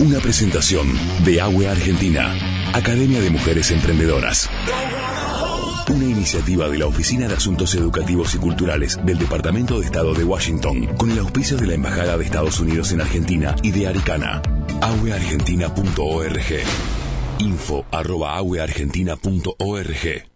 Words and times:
Una 0.00 0.20
presentación 0.20 0.92
de 1.24 1.40
Agua 1.40 1.72
Argentina, 1.72 2.32
Academia 2.72 3.20
de 3.20 3.30
Mujeres 3.30 3.72
Emprendedoras. 3.72 4.48
Una 5.90 6.04
iniciativa 6.04 6.68
de 6.68 6.78
la 6.78 6.86
Oficina 6.86 7.26
de 7.26 7.34
Asuntos 7.34 7.74
Educativos 7.74 8.32
y 8.36 8.38
Culturales 8.38 9.00
del 9.04 9.18
Departamento 9.18 9.80
de 9.80 9.86
Estado 9.86 10.14
de 10.14 10.22
Washington, 10.22 10.86
con 10.96 11.10
el 11.10 11.18
auspicio 11.18 11.56
de 11.56 11.66
la 11.66 11.74
Embajada 11.74 12.16
de 12.16 12.24
Estados 12.24 12.60
Unidos 12.60 12.92
en 12.92 13.00
Argentina 13.00 13.56
y 13.60 13.72
de 13.72 13.88
Aricana. 13.88 14.40
agueargentina.org. 14.80 16.62
Info 17.40 17.84
arroba 17.90 18.36
agueargentina.org. 18.36 20.27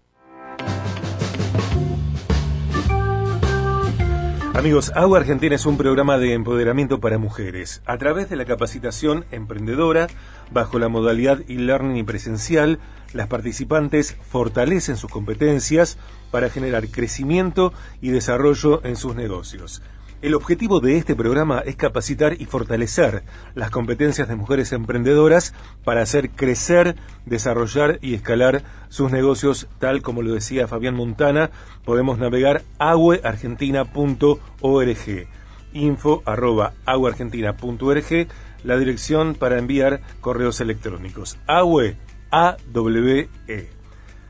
Amigos, 4.54 4.92
Agua 4.94 5.18
Argentina 5.18 5.54
es 5.54 5.64
un 5.64 5.78
programa 5.78 6.18
de 6.18 6.34
empoderamiento 6.34 7.00
para 7.00 7.16
mujeres. 7.16 7.80
A 7.86 7.96
través 7.96 8.28
de 8.28 8.36
la 8.36 8.44
capacitación 8.44 9.24
emprendedora, 9.30 10.08
bajo 10.50 10.79
la 10.79 10.88
modalidad 10.88 11.40
e-learning 11.48 11.96
y 11.96 12.02
presencial, 12.02 12.79
las 13.14 13.29
participantes 13.29 14.14
fortalecen 14.20 14.98
sus 14.98 15.10
competencias 15.10 15.96
para 16.30 16.50
generar 16.50 16.88
crecimiento 16.88 17.72
y 18.02 18.10
desarrollo 18.10 18.84
en 18.84 18.96
sus 18.96 19.16
negocios. 19.16 19.80
El 20.22 20.35
objetivo 20.36 20.79
de 20.79 20.99
este 20.99 21.17
programa 21.17 21.64
es 21.67 21.75
capacitar 21.75 22.40
y 22.40 22.44
fortalecer 22.44 23.25
las 23.57 23.71
competencias 23.71 24.29
de 24.29 24.36
mujeres 24.36 24.71
emprendedoras 24.71 25.53
para 25.82 26.03
hacer 26.03 26.30
crecer, 26.30 26.94
desarrollar 27.26 27.99
y 28.03 28.14
escalar 28.14 28.63
sus 28.89 29.11
negocios, 29.11 29.66
tal 29.80 30.00
como 30.00 30.22
lo 30.22 30.32
decía 30.32 30.68
Fabián 30.68 30.94
Montana. 30.94 31.50
Podemos 31.85 32.20
navegar 32.20 32.62
agueargentina.org. 32.78 35.27
Info 35.72 36.22
arroba 36.25 36.75
agueargentina.org, 36.86 38.28
la 38.62 38.77
dirección 38.77 39.34
para 39.34 39.58
enviar 39.58 40.02
correos 40.20 40.61
electrónicos. 40.61 41.36
Ague, 41.48 41.97
A-W-E. 42.30 43.70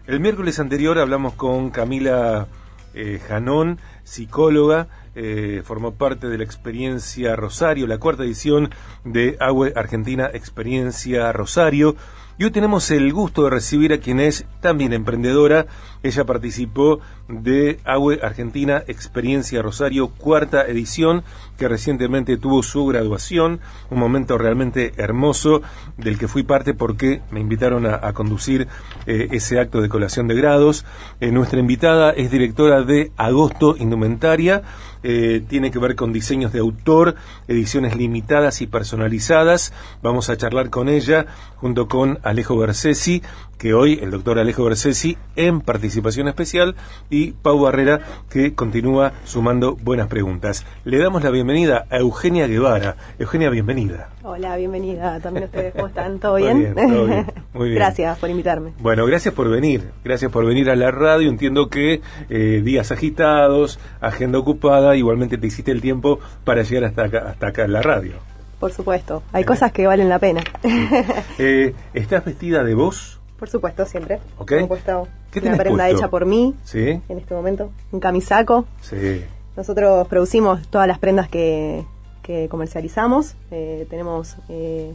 El 0.06 0.20
miércoles 0.20 0.58
anterior 0.58 0.98
hablamos 0.98 1.34
con 1.34 1.68
Camila 1.68 2.48
eh, 2.94 3.20
Janón, 3.26 3.78
psicóloga, 4.04 4.88
eh, 5.14 5.62
formó 5.64 5.92
parte 5.92 6.28
de 6.28 6.38
la 6.38 6.44
experiencia 6.44 7.36
Rosario, 7.36 7.86
la 7.86 7.98
cuarta 7.98 8.24
edición 8.24 8.70
de 9.04 9.36
Agua 9.40 9.68
Argentina 9.74 10.30
Experiencia 10.32 11.32
Rosario. 11.32 11.96
Y 12.38 12.44
hoy 12.44 12.50
tenemos 12.50 12.90
el 12.90 13.12
gusto 13.12 13.44
de 13.44 13.50
recibir 13.50 13.92
a 13.92 13.98
quien 13.98 14.18
es 14.18 14.46
también 14.60 14.94
emprendedora. 14.94 15.66
Ella 16.02 16.24
participó 16.24 17.00
de 17.28 17.78
Agua 17.84 18.16
Argentina 18.22 18.82
Experiencia 18.86 19.60
Rosario, 19.62 20.08
cuarta 20.08 20.66
edición, 20.66 21.24
que 21.58 21.68
recientemente 21.68 22.38
tuvo 22.38 22.62
su 22.62 22.86
graduación. 22.86 23.60
Un 23.90 23.98
momento 23.98 24.38
realmente 24.38 24.92
hermoso 24.96 25.62
del 25.98 26.18
que 26.18 26.26
fui 26.26 26.42
parte 26.42 26.72
porque 26.72 27.20
me 27.30 27.40
invitaron 27.40 27.86
a, 27.86 28.12
conducir 28.12 28.66
eh, 29.06 29.28
ese 29.30 29.60
acto 29.60 29.82
de 29.82 29.90
colación 29.90 30.26
de 30.26 30.34
grados. 30.34 30.86
Eh, 31.20 31.30
nuestra 31.30 31.60
invitada 31.60 32.10
es 32.10 32.30
directora 32.30 32.82
de 32.82 33.12
Agosto 33.16 33.76
Indumentaria. 33.78 34.62
Eh, 35.02 35.42
tiene 35.48 35.70
que 35.70 35.78
ver 35.78 35.96
con 35.96 36.12
diseños 36.12 36.52
de 36.52 36.60
autor, 36.60 37.16
ediciones 37.48 37.96
limitadas 37.96 38.62
y 38.62 38.66
personalizadas. 38.66 39.72
Vamos 40.02 40.30
a 40.30 40.36
charlar 40.36 40.70
con 40.70 40.88
ella 40.88 41.26
junto 41.56 41.88
con 41.88 42.18
Alejo 42.22 42.56
Bersesi, 42.56 43.22
que 43.56 43.74
hoy 43.74 44.00
el 44.02 44.10
doctor 44.10 44.40
Alejo 44.40 44.64
Bersesi 44.64 45.16
en 45.36 45.60
participación 45.60 46.26
especial 46.26 46.74
y 47.08 47.30
Pau 47.30 47.60
Barrera 47.60 48.00
que 48.28 48.54
continúa 48.54 49.12
sumando 49.24 49.76
buenas 49.76 50.08
preguntas. 50.08 50.66
Le 50.84 50.98
damos 50.98 51.22
la 51.22 51.30
bienvenida 51.30 51.86
a 51.88 51.98
Eugenia 51.98 52.48
Guevara. 52.48 52.96
Eugenia, 53.20 53.50
bienvenida. 53.50 54.10
Hola, 54.24 54.56
bienvenida. 54.56 55.20
También 55.20 55.44
ustedes, 55.44 55.72
¿cómo 55.74 55.86
están? 55.86 56.18
¿Todo 56.18 56.36
bien? 56.36 56.74
Muy 57.54 57.68
bien. 57.68 57.74
Gracias 57.76 58.18
por 58.18 58.30
invitarme. 58.30 58.72
Bueno, 58.80 59.06
gracias 59.06 59.34
por 59.34 59.48
venir. 59.48 59.90
Gracias 60.04 60.30
por 60.32 60.44
venir 60.44 60.70
a 60.70 60.76
la 60.76 60.90
radio. 60.90 61.28
Entiendo 61.28 61.68
que 61.68 62.00
eh, 62.30 62.62
días 62.64 62.90
agitados, 62.90 63.78
agenda 64.00 64.38
ocupada, 64.38 64.91
igualmente 64.94 65.38
te 65.38 65.46
hiciste 65.46 65.70
el 65.70 65.80
tiempo 65.80 66.18
para 66.44 66.62
llegar 66.62 66.84
hasta 66.84 67.04
acá, 67.04 67.30
hasta 67.30 67.46
acá 67.48 67.64
en 67.64 67.72
la 67.72 67.82
radio. 67.82 68.14
Por 68.60 68.72
supuesto. 68.72 69.22
Hay 69.32 69.44
cosas 69.44 69.72
que 69.72 69.86
valen 69.86 70.08
la 70.08 70.18
pena. 70.18 70.42
Eh, 71.38 71.74
¿Estás 71.94 72.24
vestida 72.24 72.62
de 72.62 72.74
voz? 72.74 73.20
Por 73.38 73.48
supuesto, 73.48 73.84
siempre. 73.86 74.20
Ok. 74.38 74.52
puesto 74.68 75.08
una 75.40 75.56
prenda 75.56 75.88
hecha 75.88 76.08
por 76.08 76.26
mí 76.26 76.54
¿Sí? 76.64 77.00
en 77.08 77.18
este 77.18 77.34
momento. 77.34 77.70
Un 77.90 78.00
camisaco. 78.00 78.66
Sí. 78.80 79.24
Nosotros 79.56 80.06
producimos 80.08 80.68
todas 80.68 80.86
las 80.86 80.98
prendas 80.98 81.28
que, 81.28 81.84
que 82.22 82.48
comercializamos. 82.48 83.34
Eh, 83.50 83.86
tenemos 83.90 84.36
eh, 84.48 84.92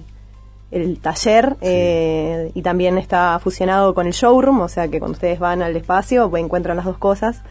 el 0.72 1.00
taller 1.00 1.56
eh, 1.62 2.52
y 2.54 2.62
también 2.62 2.98
está 2.98 3.40
fusionado 3.40 3.94
con 3.94 4.08
el 4.08 4.14
showroom, 4.14 4.62
o 4.62 4.70
sea 4.70 4.88
que 4.88 5.00
cuando 5.00 5.16
ustedes 5.16 5.40
van 5.40 5.62
al 5.62 5.76
espacio 5.76 6.30
pues, 6.30 6.44
encuentran 6.44 6.78
las 6.78 6.86
dos 6.86 6.98
cosas. 6.98 7.42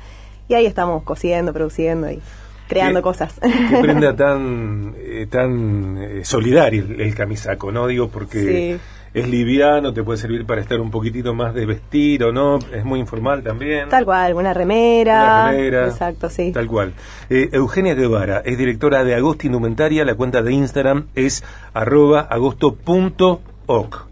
Y 0.49 0.55
ahí 0.55 0.67
estamos 0.67 1.03
cosiendo, 1.03 1.53
produciendo 1.53 2.11
y 2.11 2.21
creando 2.69 3.03
cosas. 3.03 3.39
Qué 3.41 3.79
prenda 3.81 4.15
tan, 4.15 4.95
tan 5.31 6.25
solidaria 6.25 6.85
el, 6.99 7.15
camisaco, 7.15 7.73
¿no? 7.73 7.87
Digo, 7.87 8.09
porque 8.09 8.79
es 9.17 9.29
liviano, 9.29 9.95
te 9.95 10.03
puede 10.03 10.19
servir 10.19 10.45
para 10.45 10.61
estar 10.61 10.79
un 10.79 10.91
poquitito 10.91 11.33
más 11.33 11.55
de 11.55 11.65
vestir 11.65 12.23
o 12.23 12.33
no, 12.33 12.59
es 12.73 12.85
muy 12.85 13.01
informal 13.01 13.43
también. 13.43 13.89
Tal 13.89 14.05
cual, 14.05 14.35
una 14.35 14.53
remera. 14.53 15.23
Una 15.23 15.53
remera. 15.53 15.87
Exacto, 15.87 16.29
sí. 16.29 16.53
Tal 16.53 16.67
cual. 16.67 16.93
Eh, 17.31 17.49
Eugenia 17.53 17.95
Guevara 17.95 18.43
es 18.45 18.59
directora 18.59 19.05
de 19.05 19.15
Agosto 19.15 19.47
Indumentaria, 19.47 20.05
la 20.05 20.15
cuenta 20.17 20.43
de 20.43 20.53
Instagram 20.53 21.07
es 21.15 21.43
arroba 21.73 22.21
agosto.oc. 22.21 24.07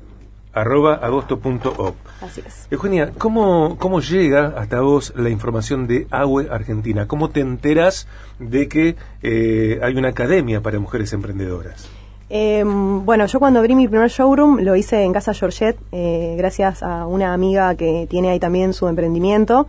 Arroba 0.54 0.94
agosto.oc. 0.94 1.96
Así 2.20 2.42
es. 2.46 2.66
Eugenia, 2.70 3.12
¿cómo, 3.18 3.76
¿cómo 3.78 4.00
llega 4.00 4.54
hasta 4.56 4.80
vos 4.80 5.12
la 5.16 5.30
información 5.30 5.86
de 5.86 6.06
AWE 6.10 6.48
Argentina? 6.50 7.06
¿Cómo 7.06 7.30
te 7.30 7.40
enteras 7.40 8.06
de 8.38 8.68
que 8.68 8.96
eh, 9.22 9.80
hay 9.82 9.96
una 9.96 10.08
academia 10.08 10.60
para 10.60 10.78
mujeres 10.78 11.12
emprendedoras? 11.12 11.88
Eh, 12.30 12.64
bueno, 12.64 13.26
yo 13.26 13.38
cuando 13.38 13.60
abrí 13.60 13.74
mi 13.74 13.86
primer 13.86 14.08
showroom 14.08 14.60
lo 14.60 14.74
hice 14.76 15.02
en 15.02 15.12
Casa 15.12 15.34
Georgette, 15.34 15.78
eh, 15.92 16.34
gracias 16.38 16.82
a 16.82 17.06
una 17.06 17.34
amiga 17.34 17.74
que 17.74 18.06
tiene 18.08 18.30
ahí 18.30 18.40
también 18.40 18.72
su 18.72 18.88
emprendimiento, 18.88 19.68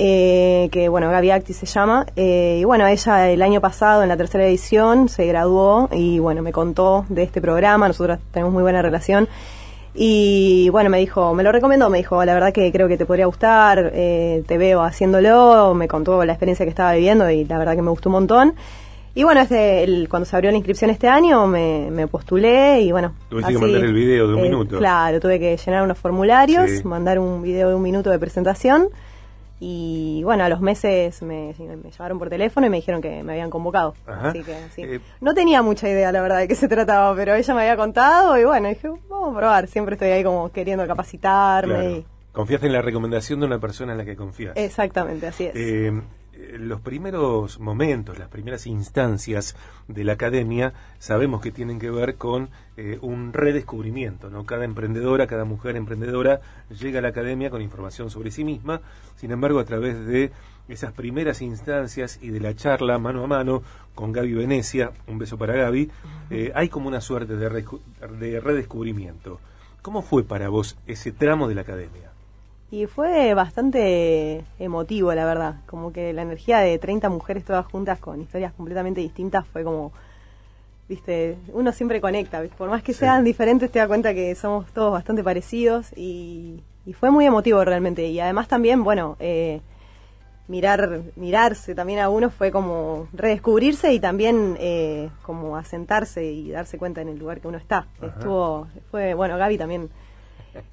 eh, 0.00 0.68
que 0.70 0.88
bueno, 0.88 1.10
Gaby 1.10 1.30
Acti 1.32 1.52
se 1.52 1.66
llama. 1.66 2.06
Eh, 2.14 2.58
y 2.60 2.64
bueno, 2.64 2.86
ella 2.86 3.28
el 3.30 3.42
año 3.42 3.60
pasado, 3.60 4.04
en 4.04 4.08
la 4.08 4.16
tercera 4.16 4.46
edición, 4.46 5.08
se 5.08 5.26
graduó 5.26 5.88
y 5.92 6.20
bueno, 6.20 6.40
me 6.40 6.52
contó 6.52 7.04
de 7.08 7.24
este 7.24 7.40
programa, 7.40 7.88
nosotros 7.88 8.20
tenemos 8.30 8.52
muy 8.52 8.62
buena 8.62 8.80
relación. 8.80 9.28
Y 9.94 10.68
bueno, 10.70 10.90
me 10.90 10.98
dijo, 10.98 11.34
me 11.34 11.42
lo 11.42 11.50
recomendó, 11.50 11.90
me 11.90 11.98
dijo, 11.98 12.24
la 12.24 12.34
verdad 12.34 12.52
que 12.52 12.70
creo 12.70 12.88
que 12.88 12.96
te 12.96 13.06
podría 13.06 13.26
gustar, 13.26 13.90
te 13.92 14.58
veo 14.58 14.82
haciéndolo, 14.82 15.74
me 15.74 15.88
contó 15.88 16.24
la 16.24 16.32
experiencia 16.32 16.64
que 16.64 16.70
estaba 16.70 16.92
viviendo 16.92 17.28
y 17.30 17.44
la 17.44 17.58
verdad 17.58 17.74
que 17.74 17.82
me 17.82 17.90
gustó 17.90 18.08
un 18.08 18.14
montón. 18.14 18.54
Y 19.18 19.24
bueno, 19.24 19.40
este, 19.40 19.82
el, 19.82 20.08
cuando 20.08 20.26
se 20.26 20.36
abrió 20.36 20.52
la 20.52 20.58
inscripción 20.58 20.90
este 20.90 21.08
año 21.08 21.44
me, 21.48 22.06
postulé 22.06 22.82
y 22.82 22.92
bueno. 22.92 23.14
Tuviste 23.28 23.52
que 23.52 23.58
mandar 23.58 23.84
el 23.84 23.92
video 23.92 24.28
de 24.28 24.34
un 24.34 24.38
eh, 24.38 24.42
minuto. 24.42 24.78
Claro, 24.78 25.18
tuve 25.18 25.40
que 25.40 25.56
llenar 25.56 25.82
unos 25.82 25.98
formularios, 25.98 26.84
mandar 26.84 27.18
un 27.18 27.42
video 27.42 27.68
de 27.68 27.74
un 27.74 27.82
minuto 27.82 28.10
de 28.10 28.18
presentación 28.20 28.90
y 29.60 30.22
bueno, 30.22 30.44
a 30.44 30.48
los 30.48 30.60
meses 30.60 31.20
me, 31.22 31.54
me, 31.58 31.90
llamaron 31.90 32.18
por 32.18 32.28
teléfono 32.28 32.66
y 32.66 32.70
me 32.70 32.76
dijeron 32.76 33.02
que 33.02 33.22
me 33.22 33.32
habían 33.32 33.50
convocado. 33.50 33.94
Así 34.06 34.42
que 34.42 34.56
sí. 34.74 34.82
Eh, 34.82 35.00
no 35.20 35.34
tenía 35.34 35.62
mucha 35.62 35.88
idea, 35.88 36.12
la 36.12 36.20
verdad, 36.22 36.38
de 36.38 36.48
qué 36.48 36.54
se 36.54 36.68
trataba, 36.68 37.14
pero 37.16 37.34
ella 37.34 37.54
me 37.54 37.62
había 37.62 37.76
contado 37.76 38.38
y 38.38 38.44
bueno, 38.44 38.68
dije, 38.68 38.88
vamos 39.08 39.34
a 39.34 39.38
probar. 39.38 39.66
Siempre 39.66 39.94
estoy 39.94 40.10
ahí 40.10 40.22
como 40.22 40.50
queriendo 40.52 40.86
capacitarme. 40.86 42.04
Confiaste 42.32 42.68
en 42.68 42.72
la 42.72 42.82
recomendación 42.82 43.40
de 43.40 43.46
una 43.46 43.58
persona 43.58 43.92
en 43.92 43.98
la 43.98 44.04
que 44.04 44.14
confías. 44.14 44.52
Exactamente, 44.56 45.26
así 45.26 45.46
es. 45.46 45.56
Eh, 45.56 46.00
los 46.58 46.80
primeros 46.80 47.60
momentos, 47.60 48.18
las 48.18 48.28
primeras 48.28 48.66
instancias 48.66 49.56
de 49.88 50.04
la 50.04 50.14
academia, 50.14 50.72
sabemos 50.98 51.40
que 51.40 51.50
tienen 51.50 51.78
que 51.78 51.90
ver 51.90 52.16
con 52.16 52.48
eh, 52.76 52.98
un 53.02 53.32
redescubrimiento, 53.32 54.30
¿no? 54.30 54.46
Cada 54.46 54.64
emprendedora, 54.64 55.26
cada 55.26 55.44
mujer 55.44 55.76
emprendedora 55.76 56.40
llega 56.70 57.00
a 57.00 57.02
la 57.02 57.08
academia 57.08 57.50
con 57.50 57.60
información 57.60 58.10
sobre 58.10 58.30
sí 58.30 58.44
misma, 58.44 58.80
sin 59.16 59.30
embargo, 59.30 59.58
a 59.58 59.64
través 59.64 60.06
de 60.06 60.30
esas 60.68 60.92
primeras 60.92 61.42
instancias 61.42 62.18
y 62.22 62.28
de 62.28 62.40
la 62.40 62.54
charla 62.54 62.98
mano 62.98 63.24
a 63.24 63.26
mano 63.26 63.62
con 63.94 64.12
Gaby 64.12 64.34
Venecia, 64.34 64.92
un 65.06 65.18
beso 65.18 65.38
para 65.38 65.54
Gaby, 65.54 65.90
eh, 66.30 66.52
hay 66.54 66.68
como 66.68 66.88
una 66.88 67.00
suerte 67.00 67.36
de, 67.36 67.64
de 68.20 68.40
redescubrimiento. 68.40 69.40
¿Cómo 69.82 70.02
fue 70.02 70.24
para 70.24 70.48
vos 70.48 70.76
ese 70.86 71.12
tramo 71.12 71.48
de 71.48 71.54
la 71.54 71.62
academia? 71.62 72.12
Y 72.70 72.86
fue 72.86 73.32
bastante 73.32 74.44
emotivo, 74.58 75.14
la 75.14 75.24
verdad. 75.24 75.56
Como 75.66 75.90
que 75.92 76.12
la 76.12 76.22
energía 76.22 76.58
de 76.58 76.78
30 76.78 77.08
mujeres 77.08 77.44
todas 77.44 77.64
juntas 77.66 77.98
con 77.98 78.20
historias 78.20 78.52
completamente 78.52 79.00
distintas 79.00 79.46
fue 79.46 79.64
como, 79.64 79.92
viste, 80.86 81.38
uno 81.54 81.72
siempre 81.72 82.00
conecta. 82.00 82.42
Por 82.58 82.68
más 82.68 82.82
que 82.82 82.92
sean 82.92 83.24
diferentes, 83.24 83.70
te 83.70 83.78
da 83.78 83.88
cuenta 83.88 84.12
que 84.12 84.34
somos 84.34 84.70
todos 84.72 84.92
bastante 84.92 85.24
parecidos 85.24 85.92
y, 85.96 86.62
fue 86.98 87.10
muy 87.10 87.26
emotivo 87.26 87.64
realmente. 87.64 88.06
Y 88.06 88.20
además 88.20 88.48
también, 88.48 88.84
bueno, 88.84 89.16
eh, 89.18 89.60
mirar, 90.46 91.02
mirarse 91.16 91.74
también 91.74 92.00
a 92.00 92.08
uno 92.08 92.30
fue 92.30 92.50
como 92.50 93.08
redescubrirse 93.12 93.92
y 93.92 94.00
también 94.00 94.56
eh, 94.58 95.10
como 95.22 95.56
asentarse 95.56 96.24
y 96.24 96.50
darse 96.50 96.78
cuenta 96.78 97.02
en 97.02 97.08
el 97.08 97.18
lugar 97.18 97.40
que 97.40 97.48
uno 97.48 97.58
está. 97.58 97.86
Estuvo, 98.02 98.68
fue, 98.90 99.14
bueno, 99.14 99.36
Gaby 99.38 99.58
también 99.58 99.90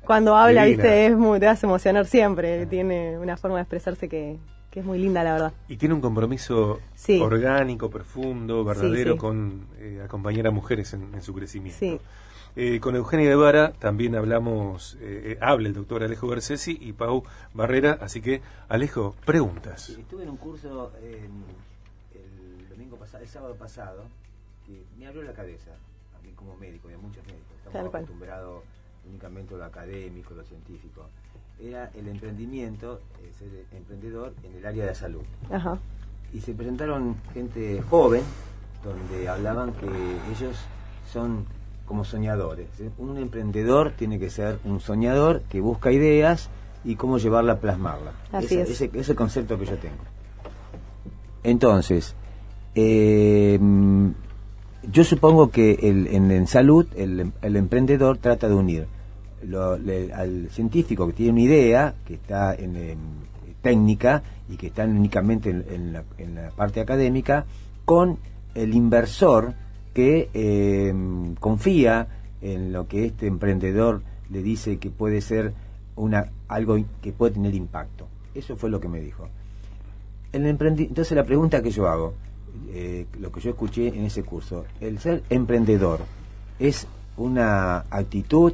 cuando 0.06 0.36
habla, 0.36 0.66
viste, 0.66 1.07
es 1.07 1.18
muy, 1.18 1.39
te 1.39 1.48
hace 1.48 1.66
emocionar 1.66 2.06
siempre, 2.06 2.66
tiene 2.66 3.18
una 3.18 3.38
forma 3.38 3.57
de 3.57 3.63
expresarse 3.63 4.07
que, 4.10 4.38
que, 4.72 4.80
es 4.80 4.86
muy 4.86 5.00
linda, 5.00 5.24
la 5.24 5.33
verdad. 5.33 5.54
Y 5.68 5.77
tiene 5.77 5.95
un 5.95 6.01
compromiso 6.01 6.80
orgánico, 7.22 7.89
profundo, 7.89 8.63
verdadero 8.63 9.18
con 9.18 9.68
eh, 9.80 10.01
acompañar 10.04 10.48
a 10.48 10.51
mujeres 10.51 10.94
en, 10.94 11.22
su 11.22 11.33
crecimiento. 11.33 12.00
Eh, 12.57 12.80
con 12.80 12.95
Eugenia 12.95 13.27
Guevara 13.27 13.74
también 13.74 14.16
hablamos, 14.16 14.95
eh, 15.01 15.33
eh, 15.33 15.38
habla 15.42 15.68
el 15.68 15.74
doctor 15.74 16.04
Alejo 16.04 16.30
Garcesi 16.30 16.77
y 16.80 16.94
Pau 16.94 17.25
Barrera, 17.54 17.98
así 18.00 18.22
que 18.22 18.42
Alejo, 18.69 19.13
preguntas. 19.25 19.89
estuve 19.89 20.24
en 20.24 20.30
un 20.30 20.38
curso 20.38 20.94
el 21.01 22.69
domingo 22.69 22.95
pasado, 22.95 23.24
el 23.24 23.30
sábado 23.30 23.56
pasado, 23.56 24.06
que 24.66 24.86
me 24.98 25.06
abrió 25.06 25.24
la 25.24 25.33
cabeza, 25.33 25.72
a 26.18 26.22
mí 26.25 26.31
como 26.31 26.56
médico 26.56 26.89
y 26.89 26.94
a 26.94 26.98
muchos 26.98 27.25
médicos, 27.25 27.57
estamos 27.57 27.94
acostumbrados 27.94 28.63
únicamente 29.10 29.56
lo 29.56 29.66
académico, 29.66 30.34
lo 30.34 30.44
científico. 30.44 31.07
Era 31.60 31.90
el 31.96 32.07
emprendimiento, 32.07 33.02
ser 33.38 33.48
emprendedor 33.72 34.34
en 34.44 34.57
el 34.57 34.66
área 34.66 34.84
de 34.84 34.90
la 34.90 34.96
salud. 34.96 35.24
Y 36.34 36.42
se 36.42 36.54
presentaron 36.54 37.16
gente 37.34 37.81
joven, 37.90 38.24
donde 38.84 39.30
hablaban 39.30 39.74
que 39.74 39.88
ellos 40.31 40.57
son 41.12 41.46
como 41.86 42.04
soñadores. 42.04 42.68
Un 42.98 43.18
emprendedor 43.18 43.92
tiene 43.92 44.19
que 44.19 44.30
ser 44.30 44.60
un 44.66 44.80
soñador 44.80 45.42
que 45.44 45.62
busca 45.62 45.92
ideas 45.92 46.50
y 46.84 46.96
cómo 46.96 47.18
llevarla 47.18 47.54
a 47.54 47.60
plasmarla. 47.60 48.12
Así 48.31 48.58
ese, 48.58 48.90
es. 48.94 49.10
el 49.10 49.16
concepto 49.16 49.58
que 49.58 49.66
yo 49.66 49.78
tengo. 49.78 50.04
Entonces, 51.44 52.16
eh, 52.74 53.60
yo 54.92 55.04
supongo 55.04 55.50
que 55.50 55.78
en, 55.81 56.48
salud 56.48 56.86
el, 56.96 57.56
emprendedor 57.56 58.18
trata 58.18 58.48
de 58.48 58.56
unir 58.56 58.88
al 59.53 60.50
científico 60.51 61.07
que 61.07 61.13
tiene 61.13 61.31
una 61.31 61.42
idea, 61.42 61.95
que 62.06 62.15
está 62.15 62.56
en, 62.56 62.75
técnica 63.62 64.21
y 64.47 64.57
que 64.57 64.68
está 64.68 64.86
únicamente 64.86 65.50
en 65.50 65.94
la 65.94 66.50
parte 66.51 66.81
académica, 66.81 67.45
con 67.83 68.19
el 68.53 68.74
inversor 68.74 69.53
que 69.95 70.30
em, 70.33 71.36
confía 71.36 72.07
en 72.42 72.74
lo 72.74 72.88
que 72.88 73.06
este 73.06 73.27
emprendedor 73.27 74.01
le 74.30 74.44
dice 74.44 74.77
que 74.77 74.89
puede 74.89 75.21
ser 75.21 75.53
una 75.95 76.31
algo 76.48 76.77
que 77.01 77.13
puede 77.13 77.36
tener 77.36 77.56
impacto. 77.56 78.07
Eso 78.33 78.57
fue 78.57 78.69
lo 78.69 78.81
que 78.81 78.89
me 78.89 79.00
dijo. 79.00 79.30
Entonces 80.33 81.12
la 81.13 81.24
pregunta 81.24 81.62
que 81.63 81.71
yo 81.71 81.88
hago, 81.88 82.13
eh, 82.69 83.06
lo 83.19 83.31
que 83.31 83.39
yo 83.39 83.51
escuché 83.51 83.88
en 83.88 84.03
ese 84.03 84.24
curso, 84.24 84.65
el 84.81 85.00
ser 85.00 85.24
emprendedor 85.30 86.01
es 86.59 86.88
una 87.15 87.86
actitud, 87.89 88.53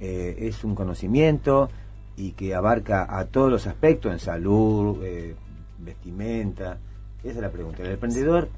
eh, 0.00 0.36
es 0.40 0.64
un 0.64 0.74
conocimiento 0.74 1.70
y 2.16 2.32
que 2.32 2.54
abarca 2.54 3.06
a 3.18 3.26
todos 3.26 3.50
los 3.50 3.66
aspectos 3.66 4.12
en 4.12 4.18
salud, 4.18 5.02
eh, 5.04 5.34
vestimenta. 5.78 6.78
Esa 7.22 7.36
es 7.36 7.42
la 7.42 7.50
pregunta. 7.50 7.82
El 7.82 7.92
emprendedor 7.92 8.48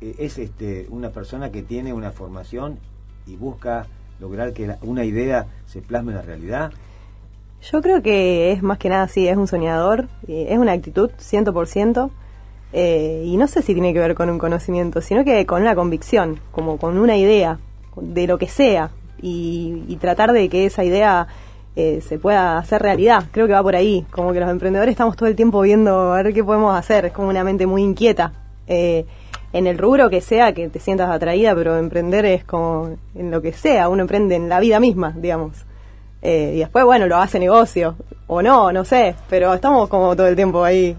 eh, 0.00 0.16
es 0.18 0.38
este, 0.38 0.86
una 0.90 1.10
persona 1.10 1.50
que 1.50 1.62
tiene 1.62 1.92
una 1.92 2.10
formación 2.10 2.78
y 3.26 3.36
busca 3.36 3.86
lograr 4.20 4.52
que 4.52 4.76
una 4.82 5.04
idea 5.04 5.46
se 5.66 5.82
plasme 5.82 6.12
en 6.12 6.18
la 6.18 6.22
realidad? 6.22 6.72
Yo 7.62 7.80
creo 7.80 8.02
que 8.02 8.52
es 8.52 8.62
más 8.62 8.78
que 8.78 8.88
nada, 8.88 9.08
sí, 9.08 9.26
es 9.26 9.36
un 9.36 9.46
soñador, 9.46 10.08
es 10.28 10.58
una 10.58 10.72
actitud 10.72 11.10
100%, 11.18 12.10
eh, 12.72 13.22
y 13.24 13.36
no 13.36 13.46
sé 13.46 13.62
si 13.62 13.72
tiene 13.72 13.92
que 13.94 14.00
ver 14.00 14.14
con 14.14 14.28
un 14.28 14.38
conocimiento, 14.38 15.00
sino 15.00 15.24
que 15.24 15.46
con 15.46 15.62
una 15.62 15.74
convicción, 15.74 16.40
como 16.52 16.76
con 16.76 16.98
una 16.98 17.16
idea, 17.16 17.58
de 17.96 18.26
lo 18.26 18.36
que 18.36 18.48
sea, 18.48 18.90
y, 19.26 19.96
tratar 20.00 20.32
de 20.32 20.48
que 20.50 20.66
esa 20.66 20.84
idea 20.84 21.26
eh, 21.76 22.00
se 22.06 22.18
pueda 22.18 22.58
hacer 22.58 22.82
realidad. 22.82 23.24
Creo 23.32 23.46
que 23.46 23.54
va 23.54 23.62
por 23.62 23.74
ahí, 23.74 24.04
como 24.10 24.32
que 24.32 24.40
los 24.40 24.50
emprendedores 24.50 24.92
estamos 24.92 25.16
todo 25.16 25.28
el 25.28 25.34
tiempo 25.34 25.62
viendo 25.62 26.12
a 26.12 26.22
ver 26.22 26.34
qué 26.34 26.44
podemos 26.44 26.76
hacer, 26.76 27.06
es 27.06 27.12
como 27.12 27.28
una 27.28 27.42
mente 27.42 27.66
muy 27.66 27.82
inquieta. 27.82 28.32
Eh, 28.66 29.06
en 29.52 29.66
el 29.66 29.78
rubro 29.78 30.10
que 30.10 30.20
sea 30.20 30.52
que 30.52 30.68
te 30.68 30.78
sientas 30.78 31.10
atraída, 31.10 31.54
pero 31.54 31.78
emprender 31.78 32.26
es 32.26 32.44
como 32.44 32.96
en 33.14 33.30
lo 33.30 33.40
que 33.40 33.52
sea, 33.52 33.88
uno 33.88 34.02
emprende 34.02 34.34
en 34.34 34.48
la 34.48 34.60
vida 34.60 34.78
misma, 34.78 35.14
digamos. 35.16 35.64
Eh, 36.20 36.52
y 36.56 36.58
después, 36.58 36.84
bueno, 36.84 37.06
lo 37.06 37.16
hace 37.16 37.38
negocio, 37.38 37.96
o 38.26 38.42
no, 38.42 38.72
no 38.72 38.84
sé, 38.84 39.14
pero 39.30 39.54
estamos 39.54 39.88
como 39.88 40.14
todo 40.16 40.26
el 40.26 40.36
tiempo 40.36 40.64
ahí 40.64 40.96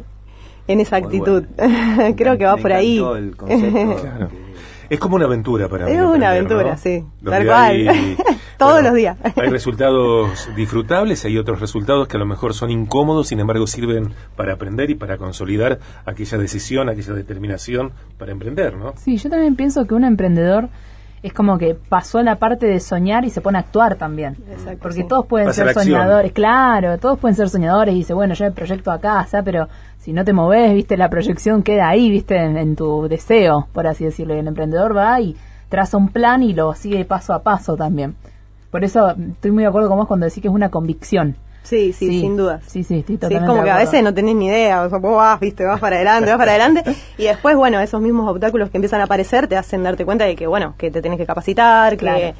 en 0.67 0.79
esa 0.79 0.95
actitud. 0.95 1.43
Creo 2.15 2.37
que 2.37 2.45
va 2.45 2.57
por 2.57 2.73
ahí. 2.73 3.03
Es 4.89 4.99
como 4.99 5.15
una 5.15 5.25
aventura 5.25 5.67
para 5.67 5.85
mí. 5.85 5.91
Es 5.91 6.01
una 6.01 6.31
aventura, 6.31 6.77
sí. 6.77 7.03
Tal 7.23 7.45
cual. 7.45 8.17
Todos 8.57 8.81
los 8.81 8.93
días. 8.93 9.17
hay 9.35 9.49
resultados 9.49 10.49
disfrutables, 10.55 11.25
hay 11.25 11.37
otros 11.37 11.59
resultados 11.59 12.07
que 12.07 12.15
a 12.15 12.19
lo 12.19 12.25
mejor 12.25 12.53
son 12.53 12.71
incómodos, 12.71 13.27
sin 13.27 13.39
embargo 13.41 13.67
sirven 13.67 14.13
para 14.35 14.53
aprender 14.53 14.89
y 14.89 14.95
para 14.95 15.17
consolidar 15.17 15.79
aquella 16.05 16.37
decisión, 16.37 16.87
aquella 16.87 17.13
determinación 17.13 17.91
para 18.17 18.31
emprender, 18.31 18.77
¿no? 18.77 18.93
Sí, 18.97 19.17
yo 19.17 19.29
también 19.29 19.55
pienso 19.55 19.85
que 19.85 19.93
un 19.93 20.05
emprendedor 20.05 20.69
es 21.25 21.33
como 21.33 21.57
que 21.57 21.73
pasó 21.73 22.21
la 22.21 22.35
parte 22.35 22.67
de 22.67 22.79
soñar 22.79 23.25
y 23.25 23.31
se 23.31 23.41
pone 23.41 23.57
a 23.57 23.61
actuar 23.61 23.95
también. 23.95 24.37
Exacto, 24.47 24.77
Porque 24.79 25.03
todos 25.05 25.25
pueden 25.25 25.51
ser 25.55 25.73
soñadores, 25.73 26.31
claro, 26.33 26.99
todos 26.99 27.17
pueden 27.17 27.35
ser 27.35 27.49
soñadores 27.49 27.95
y 27.95 27.97
dice, 27.97 28.13
bueno, 28.13 28.35
yo 28.35 28.45
me 28.45 28.51
proyecto 28.51 28.91
a 28.91 28.99
casa, 28.99 29.41
pero 29.41 29.67
si 29.97 30.13
no 30.13 30.23
te 30.23 30.33
moves, 30.33 30.75
viste, 30.75 30.97
la 30.97 31.09
proyección 31.09 31.63
queda 31.63 31.89
ahí, 31.89 32.11
viste, 32.11 32.37
en, 32.37 32.75
tu 32.75 33.07
deseo, 33.07 33.67
por 33.73 33.87
así 33.87 34.03
decirlo. 34.03 34.35
Y 34.35 34.37
el 34.37 34.47
emprendedor 34.47 34.95
va 34.95 35.19
y 35.19 35.35
traza 35.67 35.97
un 35.97 36.09
plan 36.09 36.43
y 36.43 36.53
lo 36.53 36.75
sigue 36.75 37.03
paso 37.05 37.33
a 37.33 37.41
paso 37.41 37.75
también. 37.75 38.15
Por 38.69 38.83
eso 38.83 39.09
estoy 39.09 39.49
muy 39.49 39.63
de 39.63 39.69
acuerdo 39.69 39.89
con 39.89 39.97
vos 39.97 40.07
cuando 40.07 40.27
decís 40.27 40.43
que 40.43 40.47
es 40.47 40.53
una 40.53 40.69
convicción. 40.69 41.37
Sí, 41.65 41.93
sí, 41.93 42.21
sin 42.21 42.37
duda. 42.37 42.61
Sí, 42.65 42.83
sí, 42.83 42.99
estoy 42.99 43.17
totalmente 43.17 43.45
sí, 43.45 43.49
como 43.49 43.63
que 43.63 43.71
a 43.71 43.77
veces 43.77 44.01
no 44.03 44.13
tenés 44.13 44.35
ni 44.35 44.47
idea, 44.47 44.83
o 44.83 44.89
sea, 44.89 44.99
vos 44.99 45.17
vas, 45.17 45.39
viste, 45.39 45.65
vas 45.65 45.79
para 45.79 45.97
adelante, 45.97 46.29
vas 46.29 46.37
para 46.37 46.51
adelante, 46.51 46.83
y 47.17 47.23
después, 47.23 47.55
bueno, 47.55 47.79
esos 47.79 48.01
mismos 48.01 48.29
obstáculos 48.29 48.69
que 48.69 48.77
empiezan 48.77 49.01
a 49.01 49.05
aparecer 49.05 49.47
te 49.47 49.57
hacen 49.57 49.83
darte 49.83 50.05
cuenta 50.05 50.25
de 50.25 50.35
que, 50.35 50.47
bueno, 50.47 50.75
que 50.77 50.91
te 50.91 51.01
tenés 51.01 51.17
que 51.17 51.25
capacitar, 51.25 51.97
que 51.97 52.33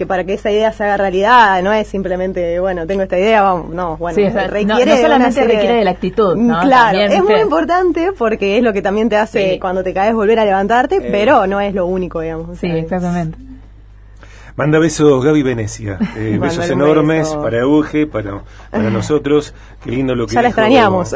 que 0.00 0.06
para 0.06 0.24
que 0.24 0.32
esa 0.32 0.50
idea 0.50 0.72
se 0.72 0.82
haga 0.82 0.96
realidad 0.96 1.62
no 1.62 1.74
es 1.74 1.86
simplemente, 1.86 2.58
bueno, 2.58 2.86
tengo 2.86 3.02
esta 3.02 3.18
idea, 3.18 3.42
vamos, 3.42 3.68
no, 3.68 3.98
bueno, 3.98 4.16
requiere 4.48 4.94
no, 4.94 4.96
solamente 4.96 5.44
requiere 5.44 5.74
de 5.74 5.84
la 5.84 5.90
actitud. 5.90 6.36
¿no? 6.36 6.58
Claro, 6.62 6.98
es 6.98 7.22
muy 7.22 7.34
importante 7.34 8.12
porque 8.16 8.56
es 8.56 8.62
lo 8.62 8.72
que 8.72 8.80
también 8.80 9.10
te 9.10 9.16
hace 9.16 9.58
cuando 9.60 9.82
te 9.82 9.92
caes 9.92 10.14
volver 10.14 10.38
a 10.38 10.46
levantarte, 10.46 10.96
eh. 10.96 11.08
pero 11.10 11.46
no 11.46 11.60
es 11.60 11.74
lo 11.74 11.84
único, 11.84 12.22
digamos. 12.22 12.58
Sí, 12.58 12.66
exactamente. 12.66 13.49
Manda 14.56 14.78
besos 14.78 15.24
Gaby 15.24 15.42
Venecia. 15.42 15.98
Eh, 16.16 16.38
besos 16.38 16.68
enormes 16.68 17.28
para 17.28 17.60
Euge, 17.60 18.06
para, 18.06 18.42
para 18.70 18.90
nosotros. 18.90 19.54
Qué 19.82 19.90
lindo 19.90 20.14
lo 20.14 20.26
que 20.26 20.34
Ya 20.34 20.42
la 20.42 20.48
extrañamos. 20.48 21.14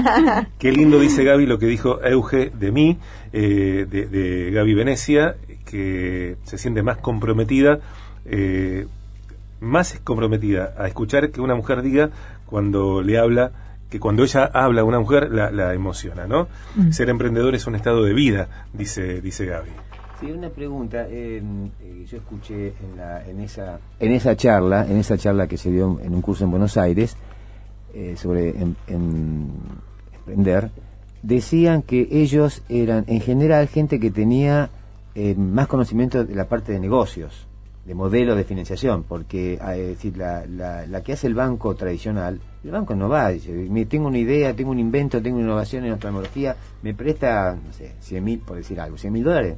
Qué 0.58 0.72
lindo 0.72 0.98
dice 0.98 1.24
Gaby 1.24 1.46
lo 1.46 1.58
que 1.58 1.66
dijo 1.66 2.02
Euge 2.04 2.50
de 2.50 2.70
mí, 2.70 2.98
eh, 3.32 3.86
de, 3.88 4.06
de 4.06 4.50
Gaby 4.52 4.74
Venecia, 4.74 5.36
que 5.64 6.36
se 6.44 6.58
siente 6.58 6.82
más 6.82 6.98
comprometida, 6.98 7.80
eh, 8.24 8.86
más 9.60 9.98
comprometida 10.04 10.74
a 10.78 10.86
escuchar 10.86 11.30
que 11.30 11.40
una 11.40 11.54
mujer 11.54 11.82
diga 11.82 12.10
cuando 12.46 13.02
le 13.02 13.18
habla 13.18 13.52
que 13.90 14.00
cuando 14.00 14.24
ella 14.24 14.50
habla 14.52 14.80
a 14.80 14.84
una 14.84 14.98
mujer 14.98 15.30
la, 15.30 15.50
la 15.50 15.72
emociona, 15.72 16.26
¿no? 16.26 16.48
Mm. 16.74 16.90
Ser 16.90 17.08
emprendedor 17.08 17.54
es 17.54 17.66
un 17.66 17.76
estado 17.76 18.02
de 18.02 18.14
vida, 18.14 18.48
dice, 18.72 19.20
dice 19.20 19.46
Gaby. 19.46 19.70
Sí, 20.20 20.32
una 20.32 20.48
pregunta. 20.48 21.06
Eh, 21.10 21.42
yo 22.08 22.16
escuché 22.16 22.68
en, 22.68 22.96
la, 22.96 23.26
en, 23.26 23.40
esa, 23.40 23.78
en 24.00 24.12
esa 24.12 24.34
charla, 24.34 24.86
en 24.88 24.96
esa 24.96 25.18
charla 25.18 25.46
que 25.46 25.58
se 25.58 25.70
dio 25.70 26.00
en 26.02 26.14
un 26.14 26.22
curso 26.22 26.44
en 26.44 26.50
Buenos 26.50 26.76
Aires 26.78 27.16
eh, 27.92 28.14
sobre 28.16 28.50
em, 28.50 28.74
em, 28.86 29.48
emprender, 30.14 30.70
decían 31.22 31.82
que 31.82 32.08
ellos 32.10 32.62
eran 32.68 33.04
en 33.08 33.20
general 33.20 33.68
gente 33.68 34.00
que 34.00 34.10
tenía 34.10 34.70
eh, 35.14 35.34
más 35.34 35.66
conocimiento 35.66 36.24
de 36.24 36.34
la 36.34 36.48
parte 36.48 36.72
de 36.72 36.80
negocios, 36.80 37.46
de 37.84 37.94
modelo 37.94 38.34
de 38.36 38.44
financiación, 38.44 39.02
porque 39.02 39.58
decir, 39.76 40.16
la, 40.16 40.46
la, 40.46 40.86
la, 40.86 41.02
que 41.02 41.12
hace 41.12 41.26
el 41.26 41.34
banco 41.34 41.74
tradicional, 41.74 42.40
el 42.64 42.70
banco 42.70 42.94
no 42.94 43.08
va, 43.08 43.28
dice, 43.28 43.68
tengo 43.88 44.08
una 44.08 44.18
idea, 44.18 44.54
tengo 44.56 44.70
un 44.70 44.78
invento, 44.78 45.22
tengo 45.22 45.36
una 45.36 45.46
innovación 45.46 45.84
en 45.84 45.92
oftalmología, 45.92 46.56
me 46.82 46.94
presta, 46.94 47.54
no 47.54 47.72
sé, 47.72 47.92
100 48.00 48.24
mil, 48.24 48.38
por 48.40 48.56
decir 48.56 48.80
algo, 48.80 48.96
100 48.96 49.12
mil 49.12 49.22
dólares 49.22 49.56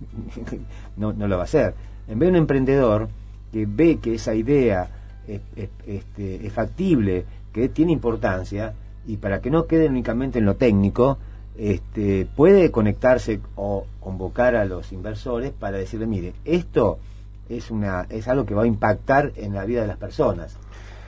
no, 0.96 1.12
no 1.12 1.28
lo 1.28 1.36
va 1.36 1.42
a 1.42 1.44
hacer. 1.44 1.74
En 2.08 2.18
vez 2.18 2.28
de 2.28 2.30
un 2.32 2.36
emprendedor 2.36 3.08
que 3.52 3.66
ve 3.66 3.98
que 3.98 4.14
esa 4.14 4.34
idea 4.34 4.88
es, 5.26 5.40
este, 5.86 6.46
es 6.46 6.52
factible, 6.52 7.24
que 7.52 7.68
tiene 7.68 7.92
importancia, 7.92 8.74
y 9.06 9.16
para 9.16 9.40
que 9.40 9.50
no 9.50 9.66
quede 9.66 9.86
únicamente 9.86 10.38
en 10.38 10.46
lo 10.46 10.56
técnico, 10.56 11.18
este, 11.56 12.26
puede 12.34 12.70
conectarse 12.70 13.40
o 13.54 13.86
convocar 14.00 14.56
a 14.56 14.64
los 14.64 14.92
inversores 14.92 15.52
para 15.52 15.78
decirle, 15.78 16.06
mire, 16.06 16.34
esto 16.44 16.98
es, 17.48 17.70
una, 17.70 18.06
es 18.10 18.26
algo 18.28 18.44
que 18.44 18.54
va 18.54 18.64
a 18.64 18.66
impactar 18.66 19.32
en 19.36 19.54
la 19.54 19.64
vida 19.64 19.82
de 19.82 19.86
las 19.86 19.98
personas. 19.98 20.56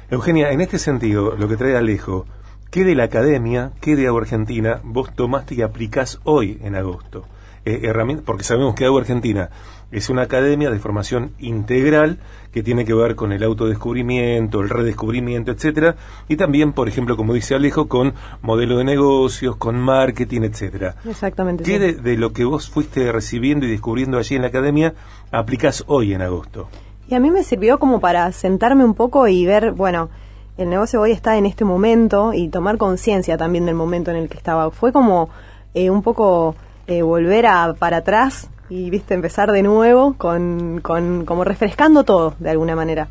Eugenia, 0.09 0.53
en 0.53 0.61
este 0.61 0.79
sentido, 0.79 1.35
lo 1.37 1.49
que 1.49 1.57
trae 1.57 1.77
Alejo, 1.77 2.27
¿Qué 2.71 2.85
de 2.85 2.95
la 2.95 3.05
academia, 3.05 3.73
qué 3.81 3.97
de 3.97 4.09
Argentina 4.09 4.81
vos 4.85 5.15
tomaste 5.15 5.55
y 5.55 5.63
aplicás 5.63 6.21
hoy 6.25 6.59
en 6.63 6.75
agosto? 6.75 7.25
Eh, 7.69 7.93
porque 8.25 8.45
sabemos 8.45 8.77
que 8.77 8.85
Agua 8.85 9.01
Argentina 9.01 9.51
es 9.91 10.09
una 10.09 10.23
academia 10.23 10.71
de 10.71 10.79
formación 10.79 11.33
integral 11.41 12.19
que 12.53 12.63
tiene 12.63 12.85
que 12.85 12.95
ver 12.95 13.17
con 13.17 13.33
el 13.33 13.43
autodescubrimiento, 13.43 14.61
el 14.61 14.69
redescubrimiento, 14.69 15.51
etcétera, 15.51 15.97
y 16.29 16.37
también, 16.37 16.73
por 16.73 16.89
ejemplo, 16.89 17.17
como 17.17 17.35
dice 17.35 17.57
Alejo, 17.57 17.89
con 17.89 18.15
modelo 18.41 18.79
de 18.79 18.85
negocios, 18.85 19.57
con 19.57 19.81
marketing, 19.81 20.43
etcétera. 20.43 20.95
Exactamente. 21.09 21.65
¿Qué 21.65 21.81
de, 21.81 22.17
lo 22.17 22.33
que 22.33 22.45
vos 22.45 22.71
fuiste 22.71 23.11
recibiendo 23.11 23.67
y 23.67 23.71
descubriendo 23.71 24.19
allí 24.19 24.37
en 24.37 24.43
la 24.43 24.49
academia 24.49 24.95
aplicás 25.33 25.83
hoy 25.89 26.15
en 26.15 26.23
agosto? 26.23 26.69
Y 27.09 27.17
a 27.17 27.21
mí 27.21 27.33
me 27.33 27.43
sirvió 27.43 27.81
como 27.81 27.99
para 27.99 28.31
sentarme 28.31 28.85
un 28.85 28.95
poco 28.95 29.27
y 29.27 29.45
ver, 29.45 29.73
bueno, 29.73 30.09
el 30.57 30.71
negocio 30.71 31.01
hoy 31.01 31.11
está 31.11 31.37
en 31.37 31.47
este 31.47 31.65
momento 31.65 32.33
y 32.33 32.49
tomar 32.49 32.79
conciencia 32.79 33.37
también 33.37 33.67
del 33.67 33.75
momento 33.75 34.13
en 34.13 34.19
el 34.19 34.29
que 34.29 34.37
estaba. 34.37 34.71
Fue 34.71 34.93
como 34.93 35.31
eh, 35.75 35.91
un 35.91 36.03
poco 36.03 36.55
eh, 36.87 37.03
volver 37.03 37.47
a, 37.47 37.75
para 37.75 37.99
atrás 37.99 38.49
y, 38.69 38.91
viste, 38.91 39.15
empezar 39.15 39.53
de 39.53 39.63
nuevo 39.63 40.15
con, 40.19 40.81
con 40.83 41.25
como 41.25 41.45
refrescando 41.45 42.05
todo, 42.05 42.35
de 42.39 42.51
alguna 42.51 42.75
manera. 42.75 43.09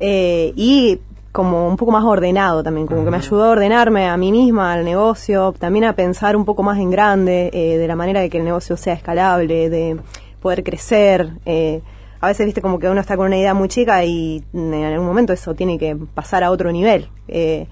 Eh, 0.00 0.52
y 0.56 1.00
como 1.32 1.68
un 1.68 1.76
poco 1.76 1.92
más 1.92 2.04
ordenado 2.04 2.62
también, 2.62 2.86
como 2.86 3.04
que 3.04 3.10
me 3.10 3.18
ayudó 3.18 3.44
a 3.44 3.50
ordenarme 3.50 4.08
a 4.08 4.16
mí 4.16 4.32
misma, 4.32 4.72
al 4.72 4.84
negocio, 4.84 5.54
también 5.58 5.84
a 5.84 5.92
pensar 5.92 6.34
un 6.34 6.46
poco 6.46 6.62
más 6.62 6.78
en 6.78 6.90
grande, 6.90 7.50
de 7.52 7.86
la 7.86 7.94
manera 7.94 8.20
de 8.20 8.30
que 8.30 8.38
el 8.38 8.44
negocio 8.44 8.78
sea 8.78 8.94
escalable, 8.94 9.68
de 9.68 9.98
poder 10.46 10.62
crecer. 10.62 11.32
Eh, 11.44 11.82
a 12.20 12.28
veces, 12.28 12.46
viste, 12.46 12.62
como 12.62 12.78
que 12.78 12.88
uno 12.88 13.00
está 13.00 13.16
con 13.16 13.26
una 13.26 13.36
idea 13.36 13.52
muy 13.52 13.68
chica 13.68 14.04
y 14.04 14.44
en 14.52 14.74
algún 14.74 15.06
momento 15.06 15.32
eso 15.32 15.54
tiene 15.54 15.76
que 15.76 15.96
pasar 15.96 16.44
a 16.44 16.52
otro 16.52 16.70
nivel. 16.70 17.08
Eh, 17.26 17.66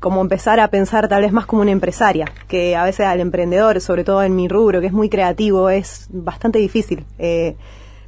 como 0.00 0.20
empezar 0.20 0.60
a 0.60 0.68
pensar 0.68 1.08
tal 1.08 1.22
vez 1.22 1.32
más 1.32 1.46
como 1.46 1.62
una 1.62 1.70
empresaria, 1.70 2.26
que 2.48 2.76
a 2.76 2.84
veces 2.84 3.06
al 3.06 3.20
emprendedor, 3.20 3.80
sobre 3.80 4.04
todo 4.04 4.22
en 4.22 4.34
mi 4.36 4.48
rubro, 4.48 4.80
que 4.80 4.88
es 4.88 4.92
muy 4.92 5.08
creativo, 5.08 5.70
es 5.70 6.08
bastante 6.10 6.58
difícil. 6.58 7.04
Eh, 7.18 7.56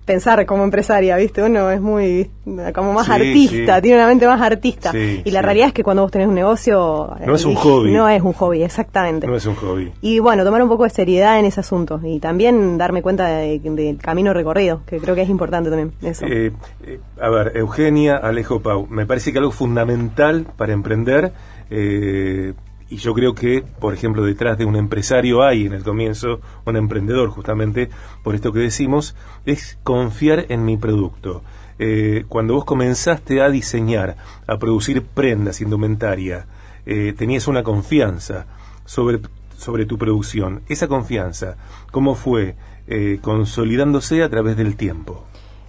pensar 0.07 0.47
como 0.47 0.65
empresaria, 0.65 1.17
¿viste? 1.17 1.43
Uno 1.43 1.71
es 1.71 1.81
muy 1.81 2.31
como 2.73 2.93
más 2.93 3.11
artista, 3.11 3.83
tiene 3.83 3.99
una 3.99 4.07
mente 4.07 4.27
más 4.27 4.41
artista. 4.41 4.93
y 4.95 5.31
la 5.31 5.43
realidad 5.43 5.69
es 5.69 5.75
que 5.75 5.83
cuando 5.83 6.03
vos 6.03 6.13
tenés 6.13 6.29
un 6.29 6.35
negocio... 6.35 7.15
No 7.27 7.35
es 7.35 7.45
un 7.45 7.53
eh, 7.53 7.57
hobby. 7.57 7.93
No 7.93 8.09
es 8.09 8.23
un 8.23 8.33
hobby, 8.33 8.63
exactamente. 8.63 9.27
No 9.27 9.35
es 9.35 9.45
un 9.45 9.57
hobby. 9.57 9.93
Y 10.01 10.21
bueno, 10.21 10.45
tomar 10.45 10.63
un 10.63 10.69
poco 10.69 10.85
de 10.85 10.91
seriedad 10.91 11.39
en 11.39 11.45
ese 11.45 11.61
asunto 11.61 12.01
y 12.03 12.21
también 12.21 12.79
darme 12.79 13.03
cuenta 13.03 13.27
del 13.27 13.99
camino 14.01 14.33
recorrido, 14.33 14.83
que 14.87 14.99
creo 14.99 15.17
que 15.17 15.23
es 15.23 15.29
importante 15.29 15.71
también. 15.71 15.93
Eso. 16.01 16.25
Eh, 16.25 16.53
eh, 16.85 17.01
a 17.21 17.29
ver, 17.29 17.57
Eugenia, 17.57 18.17
Alejo 18.17 18.61
Pau, 18.61 18.87
me 18.89 19.07
parece 19.07 19.33
que 19.33 19.39
algo 19.39 19.51
fundamental 19.51 20.47
para 20.57 20.73
emprender... 20.73 21.33
Eh, 21.71 22.55
y 22.89 22.97
yo 22.99 23.15
creo 23.15 23.35
que, 23.35 23.65
por 23.81 23.95
ejemplo, 23.95 24.25
detrás 24.25 24.59
de 24.59 24.65
un 24.65 24.77
empresario 24.77 25.43
hay 25.43 25.67
en 25.67 25.73
el 25.73 25.83
comienzo 25.83 26.41
un 26.65 26.77
emprendedor, 26.77 27.31
justamente 27.31 27.91
por 28.23 28.35
esto 28.35 28.53
que 28.53 28.61
decimos, 28.61 29.17
es 29.45 29.79
confiar 29.83 30.47
en 30.51 30.65
mi 30.65 30.77
producto. 30.77 31.43
Eh, 31.79 32.25
cuando 32.29 32.55
vos 32.55 32.65
comenzaste 32.65 33.43
a 33.43 33.51
diseñar, 33.51 34.17
a 34.47 34.59
producir 34.59 35.03
prendas, 35.03 35.61
indumentaria, 35.61 36.47
eh, 36.87 37.13
tenías 37.17 37.49
una 37.49 37.65
confianza 37.65 38.47
sobre, 38.85 39.21
sobre 39.57 39.85
tu 39.85 39.99
producción. 39.99 40.63
Esa 40.69 40.87
confianza, 40.87 41.57
¿cómo 41.91 42.15
fue 42.15 42.55
eh, 42.87 43.19
consolidándose 43.21 44.23
a 44.23 44.31
través 44.31 44.57
del 44.57 44.77
tiempo? 44.77 45.25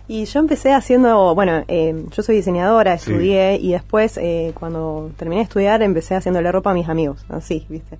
Y 0.09 0.23
yo 0.23 0.39
empecé 0.39 0.73
haciendo, 0.73 1.35
bueno, 1.35 1.63
eh, 1.67 2.05
yo 2.15 2.23
soy 2.23 2.37
diseñadora, 2.37 2.93
estudié 2.93 3.57
y 3.57 3.73
después 3.73 4.17
eh, 4.17 4.53
cuando 4.57 5.11
terminé 5.17 5.41
de 5.41 5.43
estudiar 5.43 5.81
empecé 5.81 6.15
haciéndole 6.15 6.49
ropa 6.49 6.71
a 6.71 6.73
mis 6.73 6.87
amigos, 6.87 7.25
así, 7.27 7.65
¿viste? 7.67 7.97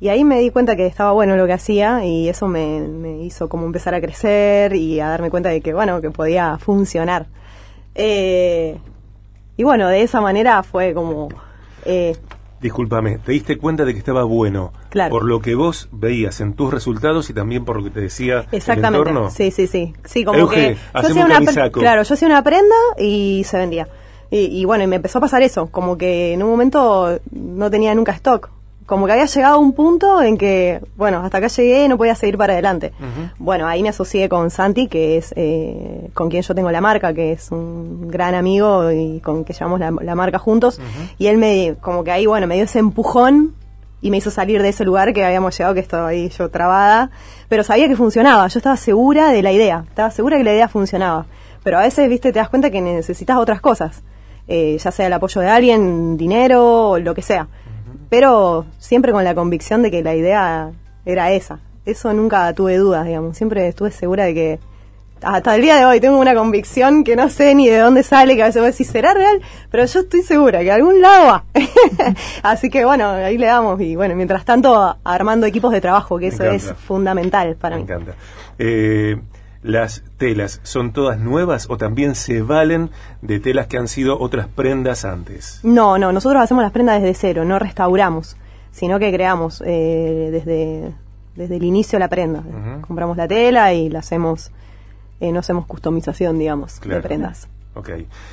Y 0.00 0.08
ahí 0.08 0.24
me 0.24 0.38
di 0.38 0.50
cuenta 0.50 0.74
que 0.74 0.86
estaba 0.86 1.12
bueno 1.12 1.36
lo 1.36 1.46
que 1.46 1.52
hacía 1.52 2.04
y 2.04 2.28
eso 2.30 2.48
me, 2.48 2.80
me 2.80 3.22
hizo 3.24 3.48
como 3.50 3.66
empezar 3.66 3.94
a 3.94 4.00
crecer 4.00 4.74
y 4.74 5.00
a 5.00 5.08
darme 5.08 5.30
cuenta 5.30 5.50
de 5.50 5.60
que, 5.60 5.74
bueno, 5.74 6.00
que 6.00 6.10
podía 6.10 6.56
funcionar. 6.58 7.26
Eh, 7.94 8.78
y 9.56 9.62
bueno, 9.64 9.88
de 9.88 10.02
esa 10.02 10.22
manera 10.22 10.62
fue 10.62 10.94
como 10.94 11.28
discúlpame, 12.64 13.18
te 13.18 13.32
diste 13.32 13.58
cuenta 13.58 13.84
de 13.84 13.92
que 13.92 13.98
estaba 13.98 14.24
bueno 14.24 14.72
por 15.10 15.24
lo 15.24 15.40
que 15.40 15.54
vos 15.54 15.90
veías 15.92 16.40
en 16.40 16.54
tus 16.54 16.72
resultados 16.72 17.28
y 17.28 17.34
también 17.34 17.66
por 17.66 17.76
lo 17.76 17.84
que 17.84 17.90
te 17.90 18.00
decía 18.00 18.46
Exactamente. 18.52 18.86
el 18.86 19.08
entorno. 19.08 19.30
Sí, 19.30 19.50
sí, 19.50 19.66
sí. 19.66 19.92
Sí, 20.04 20.24
como 20.24 20.48
que 20.48 20.74
yo 20.74 20.80
hacía 20.94 21.26
una 21.26 21.70
claro, 21.70 22.02
yo 22.02 22.14
hacía 22.14 22.26
una 22.26 22.42
prenda 22.42 22.74
y 22.98 23.44
se 23.44 23.58
vendía. 23.58 23.86
Y, 24.30 24.46
y, 24.46 24.64
bueno, 24.64 24.82
y 24.82 24.86
me 24.86 24.96
empezó 24.96 25.18
a 25.18 25.20
pasar 25.20 25.42
eso, 25.42 25.66
como 25.66 25.98
que 25.98 26.32
en 26.32 26.42
un 26.42 26.48
momento 26.48 27.20
no 27.32 27.70
tenía 27.70 27.94
nunca 27.94 28.12
stock 28.12 28.48
como 28.86 29.06
que 29.06 29.12
había 29.12 29.24
llegado 29.24 29.54
a 29.54 29.58
un 29.58 29.72
punto 29.72 30.20
en 30.22 30.36
que, 30.36 30.80
bueno, 30.96 31.20
hasta 31.20 31.38
acá 31.38 31.46
llegué 31.46 31.84
y 31.84 31.88
no 31.88 31.96
podía 31.96 32.14
seguir 32.14 32.36
para 32.36 32.52
adelante. 32.52 32.92
Bueno, 33.38 33.66
ahí 33.66 33.82
me 33.82 33.88
asocié 33.88 34.28
con 34.28 34.50
Santi, 34.50 34.88
que 34.88 35.16
es 35.16 35.32
eh, 35.36 36.10
con 36.12 36.28
quien 36.28 36.42
yo 36.42 36.54
tengo 36.54 36.70
la 36.70 36.82
marca, 36.82 37.14
que 37.14 37.32
es 37.32 37.50
un 37.50 38.08
gran 38.08 38.34
amigo 38.34 38.90
y 38.90 39.20
con 39.20 39.44
que 39.44 39.54
llevamos 39.54 39.80
la, 39.80 40.14
marca 40.14 40.38
juntos. 40.38 40.80
Y 41.18 41.28
él 41.28 41.38
me, 41.38 41.76
como 41.80 42.04
que 42.04 42.10
ahí, 42.10 42.26
bueno, 42.26 42.46
me 42.46 42.56
dio 42.56 42.64
ese 42.64 42.78
empujón 42.78 43.54
y 44.02 44.10
me 44.10 44.18
hizo 44.18 44.30
salir 44.30 44.60
de 44.60 44.68
ese 44.68 44.84
lugar 44.84 45.14
que 45.14 45.24
habíamos 45.24 45.56
llegado, 45.56 45.74
que 45.74 45.80
estaba 45.80 46.08
ahí 46.08 46.28
yo 46.28 46.50
trabada. 46.50 47.10
Pero 47.48 47.64
sabía 47.64 47.88
que 47.88 47.96
funcionaba, 47.96 48.46
yo 48.48 48.58
estaba 48.58 48.76
segura 48.76 49.30
de 49.30 49.42
la 49.42 49.52
idea, 49.52 49.84
estaba 49.88 50.10
segura 50.10 50.36
que 50.36 50.44
la 50.44 50.52
idea 50.52 50.68
funcionaba. 50.68 51.24
Pero 51.62 51.78
a 51.78 51.82
veces, 51.82 52.06
viste, 52.10 52.32
te 52.32 52.38
das 52.38 52.50
cuenta 52.50 52.68
que 52.68 52.82
necesitas 52.82 53.38
otras 53.38 53.62
cosas. 53.62 54.02
Eh, 54.46 54.76
ya 54.78 54.90
sea 54.90 55.06
el 55.06 55.12
apoyo 55.14 55.40
de 55.40 55.48
alguien, 55.48 56.18
dinero 56.18 56.90
o 56.90 56.98
lo 56.98 57.14
que 57.14 57.22
sea 57.22 57.48
pero 58.14 58.64
siempre 58.78 59.10
con 59.10 59.24
la 59.24 59.34
convicción 59.34 59.82
de 59.82 59.90
que 59.90 60.00
la 60.00 60.14
idea 60.14 60.70
era 61.04 61.32
esa. 61.32 61.58
Eso 61.84 62.12
nunca 62.12 62.52
tuve 62.54 62.76
dudas, 62.76 63.04
digamos. 63.04 63.36
Siempre 63.36 63.66
estuve 63.66 63.90
segura 63.90 64.22
de 64.22 64.34
que 64.34 64.58
hasta 65.20 65.56
el 65.56 65.62
día 65.62 65.74
de 65.74 65.84
hoy 65.84 65.98
tengo 65.98 66.20
una 66.20 66.32
convicción 66.32 67.02
que 67.02 67.16
no 67.16 67.28
sé 67.28 67.56
ni 67.56 67.68
de 67.68 67.78
dónde 67.78 68.04
sale, 68.04 68.36
que 68.36 68.44
a 68.44 68.46
veces 68.46 68.60
voy 68.60 68.68
a 68.68 68.70
decir, 68.70 68.86
¿será 68.86 69.14
real? 69.14 69.42
Pero 69.68 69.84
yo 69.84 69.98
estoy 69.98 70.22
segura 70.22 70.60
que 70.60 70.70
algún 70.70 71.00
lado 71.00 71.26
va. 71.26 71.44
Así 72.44 72.70
que 72.70 72.84
bueno, 72.84 73.10
ahí 73.10 73.36
le 73.36 73.46
damos. 73.46 73.80
Y 73.80 73.96
bueno, 73.96 74.14
mientras 74.14 74.44
tanto, 74.44 74.96
armando 75.02 75.48
equipos 75.48 75.72
de 75.72 75.80
trabajo, 75.80 76.16
que 76.16 76.28
eso 76.28 76.44
es 76.44 76.72
fundamental 76.86 77.56
para 77.56 77.74
mí. 77.74 77.82
Me 77.82 77.94
encanta. 77.94 78.14
Eh, 78.60 79.16
las 79.64 80.04
telas 80.18 80.60
son 80.62 80.92
todas 80.92 81.18
nuevas 81.18 81.66
o 81.70 81.78
también 81.78 82.14
se 82.14 82.42
valen 82.42 82.90
de 83.22 83.40
telas 83.40 83.66
que 83.66 83.78
han 83.78 83.88
sido 83.88 84.20
otras 84.20 84.46
prendas 84.46 85.06
antes? 85.06 85.60
No, 85.64 85.98
no, 85.98 86.12
nosotros 86.12 86.42
hacemos 86.42 86.62
las 86.62 86.70
prendas 86.70 87.00
desde 87.00 87.14
cero, 87.14 87.44
no 87.46 87.58
restauramos, 87.58 88.36
sino 88.70 88.98
que 88.98 89.10
creamos 89.10 89.62
eh, 89.66 90.28
desde, 90.30 90.92
desde 91.34 91.56
el 91.56 91.64
inicio 91.64 91.98
la 91.98 92.08
prenda. 92.08 92.42
Compramos 92.82 93.16
la 93.16 93.26
tela 93.26 93.72
y 93.72 93.88
la 93.88 94.00
hacemos, 94.00 94.52
eh, 95.20 95.32
no 95.32 95.40
hacemos 95.40 95.64
customización, 95.64 96.38
digamos, 96.38 96.80
de 96.82 97.00
prendas. 97.00 97.48
Ok. 97.74 97.90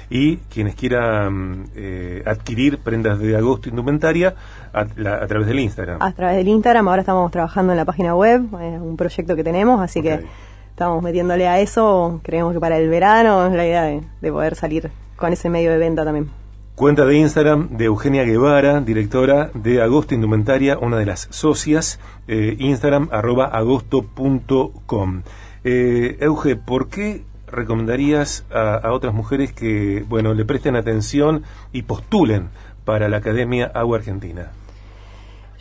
Y 0.10 0.38
quienes 0.38 0.76
quieran 0.76 1.70
eh, 1.76 2.24
adquirir 2.26 2.78
prendas 2.80 3.20
de 3.20 3.38
agosto 3.38 3.70
indumentaria 3.70 4.36
a, 4.74 4.82
a, 4.82 5.28
través 5.28 5.48
del 5.48 5.60
Instagram. 5.60 5.98
A 6.02 6.12
través 6.12 6.36
del 6.36 6.50
Instagram, 6.50 6.90
ahora 6.90 7.02
estamos 7.02 7.32
trabajando 7.32 7.72
en 7.72 7.78
la 7.78 7.86
página 7.86 8.14
web, 8.16 8.54
un 8.54 8.98
proyecto 8.98 9.36
que 9.36 9.44
tenemos, 9.46 9.80
así 9.80 10.02
que 10.02 10.26
estamos 10.72 11.04
metiéndole 11.04 11.48
a 11.48 11.60
eso. 11.60 12.20
Creemos 12.24 12.54
que 12.54 12.60
para 12.60 12.78
el 12.78 12.90
verano 12.90 13.46
es 13.46 13.54
la 13.54 13.66
idea 13.66 13.84
de, 13.84 14.32
poder 14.32 14.56
salir 14.56 14.90
con 15.16 15.32
ese 15.32 15.50
medio 15.50 15.72
de 15.72 15.78
venta 15.78 16.04
también. 16.04 16.30
Cuenta 16.76 17.06
de 17.06 17.18
Instagram 17.18 17.78
de 17.78 17.86
Eugenia 17.86 18.24
Guevara, 18.24 18.82
directora 18.82 19.52
de 19.54 19.82
Agosto 19.82 20.16
Indumentaria, 20.16 20.80
una 20.80 20.98
de 20.98 21.06
las 21.06 21.28
socias, 21.30 22.00
eh, 22.28 22.56
Instagram 22.58 23.10
arroba 23.12 23.46
agosto.com. 23.46 25.22
Eh, 25.64 26.18
Euge, 26.22 26.56
¿por 26.56 26.88
qué 26.88 27.24
recomendarías 27.48 28.46
a, 28.52 28.76
a, 28.78 28.94
otras 28.94 29.14
mujeres 29.14 29.54
que, 29.54 30.04
bueno, 30.08 30.34
le 30.34 30.46
presten 30.46 30.76
atención 30.76 31.44
y 31.72 31.84
postulen 31.84 32.50
para 32.86 33.10
la 33.10 33.18
Academia 33.18 33.70
Agua 33.76 33.98
Argentina? 33.98 34.52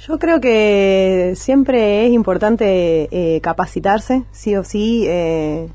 Yo 0.07 0.19
creo 0.19 0.41
que 0.41 1.35
siempre 1.37 2.07
es 2.07 2.13
importante 2.13 3.09
eh, 3.11 3.41
capacitarse, 3.43 4.23
sí 4.33 4.57
o 4.57 4.65
sí, 4.65 5.05
eh, 5.07 5.69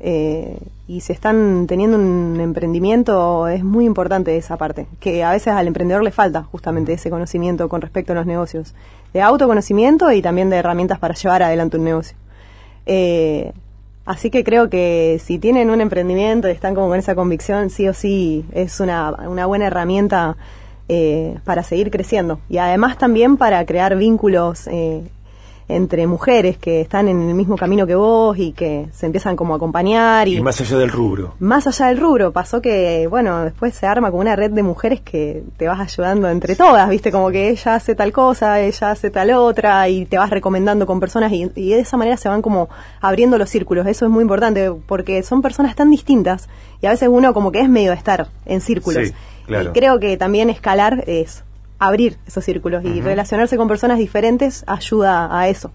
eh, 0.00 0.58
y 0.88 1.00
si 1.00 1.12
están 1.12 1.68
teniendo 1.68 1.96
un 1.96 2.40
emprendimiento 2.40 3.46
es 3.46 3.62
muy 3.62 3.84
importante 3.84 4.36
esa 4.36 4.56
parte, 4.56 4.88
que 4.98 5.22
a 5.22 5.30
veces 5.30 5.52
al 5.52 5.68
emprendedor 5.68 6.02
le 6.02 6.10
falta 6.10 6.42
justamente 6.42 6.94
ese 6.94 7.08
conocimiento 7.08 7.68
con 7.68 7.80
respecto 7.80 8.12
a 8.12 8.16
los 8.16 8.26
negocios, 8.26 8.74
de 9.12 9.22
autoconocimiento 9.22 10.10
y 10.10 10.22
también 10.22 10.50
de 10.50 10.56
herramientas 10.56 10.98
para 10.98 11.14
llevar 11.14 11.44
adelante 11.44 11.76
un 11.76 11.84
negocio. 11.84 12.16
así 14.06 14.30
que 14.30 14.42
creo 14.42 14.70
que 14.70 15.20
si 15.22 15.38
tienen 15.38 15.70
un 15.70 15.80
emprendimiento 15.80 16.48
y 16.48 16.50
están 16.50 16.74
como 16.74 16.88
con 16.88 16.98
esa 16.98 17.14
convicción, 17.14 17.70
sí 17.70 17.86
o 17.86 17.94
sí 17.94 18.44
es 18.52 18.80
una, 18.80 19.12
una 19.28 19.46
buena 19.46 19.68
herramienta 19.68 20.36
eh, 20.88 21.38
para 21.44 21.62
seguir 21.62 21.90
creciendo. 21.90 22.40
Y 22.48 22.58
además 22.58 22.98
también 22.98 23.36
para 23.36 23.64
crear 23.66 23.96
vínculos 23.96 24.66
eh, 24.66 25.02
entre 25.68 26.06
mujeres 26.06 26.56
que 26.58 26.80
están 26.80 27.08
en 27.08 27.28
el 27.28 27.34
mismo 27.34 27.56
camino 27.56 27.86
que 27.86 27.94
vos 27.94 28.36
y 28.38 28.52
que 28.52 28.88
se 28.92 29.06
empiezan 29.06 29.36
como 29.36 29.54
a 29.54 29.56
acompañar. 29.56 30.28
Y, 30.28 30.40
más 30.40 30.60
allá 30.60 30.78
del 30.78 30.90
rubro. 30.90 31.34
Más 31.38 31.66
allá 31.66 31.86
del 31.86 31.98
rubro. 31.98 32.32
Pasó 32.32 32.60
que, 32.60 33.06
bueno, 33.08 33.44
después 33.44 33.74
se 33.74 33.86
arma 33.86 34.10
como 34.10 34.20
una 34.20 34.36
red 34.36 34.50
de 34.50 34.62
mujeres 34.62 35.00
que 35.00 35.42
te 35.56 35.68
vas 35.68 35.80
ayudando 35.80 36.28
entre 36.28 36.56
todas, 36.56 36.88
¿viste? 36.88 37.10
Como 37.10 37.30
que 37.30 37.50
ella 37.50 37.74
hace 37.74 37.94
tal 37.94 38.12
cosa, 38.12 38.60
ella 38.60 38.90
hace 38.90 39.10
tal 39.10 39.30
otra 39.32 39.88
y 39.88 40.04
te 40.04 40.18
vas 40.18 40.30
recomendando 40.30 40.86
con 40.86 41.00
personas 41.00 41.32
y, 41.32 41.46
de 41.46 41.78
esa 41.78 41.96
manera 41.96 42.16
se 42.16 42.28
van 42.28 42.42
como 42.42 42.68
abriendo 43.00 43.38
los 43.38 43.48
círculos. 43.48 43.86
Eso 43.86 44.06
es 44.06 44.10
muy 44.10 44.22
importante 44.22 44.70
porque 44.86 45.22
son 45.22 45.42
personas 45.42 45.74
tan 45.76 45.90
distintas 45.90 46.48
y 46.80 46.86
a 46.86 46.90
veces 46.90 47.08
uno 47.10 47.32
como 47.32 47.52
que 47.52 47.60
es 47.60 47.68
medio 47.68 47.90
de 47.90 47.96
estar 47.96 48.28
en 48.46 48.60
círculos. 48.60 49.12
Y 49.48 49.66
creo 49.72 49.98
que 49.98 50.16
también 50.16 50.50
escalar 50.50 51.04
es 51.06 51.44
abrir 51.86 52.16
esos 52.26 52.44
círculos 52.44 52.84
y 52.84 53.00
relacionarse 53.00 53.56
con 53.56 53.68
personas 53.68 53.98
diferentes 53.98 54.64
ayuda 54.66 55.36
a 55.36 55.48
eso. 55.48 55.72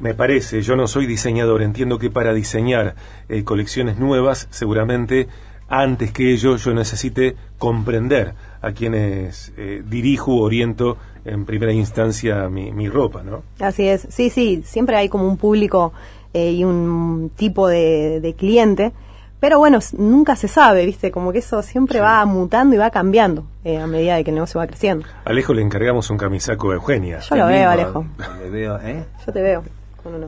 Me 0.00 0.14
parece, 0.14 0.62
yo 0.62 0.76
no 0.76 0.86
soy 0.86 1.06
diseñador, 1.06 1.62
entiendo 1.62 1.98
que 1.98 2.10
para 2.10 2.32
diseñar 2.32 2.94
eh, 3.28 3.42
colecciones 3.44 3.98
nuevas, 3.98 4.46
seguramente 4.50 5.28
antes 5.68 6.12
que 6.12 6.32
ello 6.32 6.56
yo 6.56 6.72
necesite 6.72 7.36
comprender 7.58 8.34
a 8.62 8.72
quienes 8.72 9.52
eh, 9.56 9.82
dirijo 9.84 10.36
o 10.36 10.42
oriento 10.42 10.96
en 11.24 11.44
primera 11.44 11.72
instancia 11.72 12.48
mi, 12.48 12.88
ropa, 12.88 13.22
¿no? 13.22 13.42
Así 13.60 13.86
es, 13.86 14.06
sí, 14.08 14.30
sí, 14.30 14.62
siempre 14.64 14.96
hay 14.96 15.08
como 15.08 15.28
un 15.28 15.36
público 15.36 15.92
eh, 16.32 16.52
y 16.52 16.64
un 16.64 17.30
tipo 17.36 17.68
de 17.68 18.34
cliente 18.38 18.92
pero 19.40 19.58
bueno, 19.58 19.78
nunca 19.96 20.34
se 20.34 20.48
sabe, 20.48 20.84
¿viste? 20.84 21.10
Como 21.10 21.32
que 21.32 21.38
eso 21.38 21.62
siempre 21.62 22.00
va 22.00 22.24
mutando 22.24 22.74
y 22.74 22.78
va 22.78 22.90
cambiando 22.90 23.44
eh, 23.64 23.78
a 23.78 23.86
medida 23.86 24.16
de 24.16 24.24
que 24.24 24.30
el 24.30 24.34
negocio 24.34 24.58
va 24.58 24.66
creciendo. 24.66 25.06
Alejo 25.24 25.54
le 25.54 25.62
encargamos 25.62 26.10
un 26.10 26.16
camisaco 26.16 26.72
a 26.72 26.74
Eugenia. 26.74 27.20
Yo 27.20 27.36
lo 27.36 27.46
veo, 27.46 27.70
Alejo. 27.70 28.06
veo, 28.50 28.78
¿eh? 28.80 29.04
Yo 29.24 29.32
te 29.32 29.42
veo. 29.42 29.62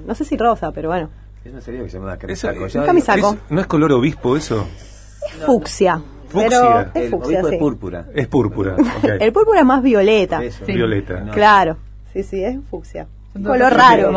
No, 0.06 0.14
sé 0.14 0.24
si 0.24 0.36
rosa, 0.36 0.70
pero 0.72 0.90
bueno. 0.90 1.08
Eso 1.44 1.60
sería 1.60 1.82
que 1.82 1.88
se 1.88 1.98
llama 1.98 2.18
camisaco. 2.18 2.64
un 2.64 2.84
camisaco. 2.84 3.36
¿No 3.48 3.60
es 3.60 3.66
color 3.66 3.92
obispo 3.92 4.36
eso? 4.36 4.66
Es 5.26 5.44
fucsia. 5.44 6.00
Pero 6.32 6.80
es 6.94 7.10
fucsia, 7.10 7.40
es 7.40 7.58
púrpura. 7.58 8.06
Es 8.14 8.28
púrpura. 8.28 8.76
el 9.20 9.32
púrpura 9.32 9.60
es 9.60 9.66
más 9.66 9.82
violeta. 9.82 10.40
Violeta. 10.66 11.24
Claro. 11.32 11.76
Sí, 12.12 12.22
sí, 12.22 12.44
es 12.44 12.58
fucsia. 12.68 13.08
Un 13.34 13.44
color 13.44 13.72
raro. 13.72 14.10